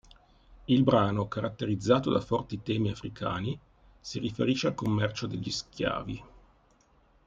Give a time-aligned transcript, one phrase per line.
[0.65, 3.55] Il brano, caratterizzato da forti temi africani,
[3.99, 6.23] si riferisce al commercio degli schiavi.